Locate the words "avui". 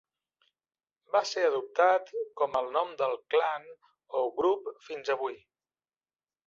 5.19-5.41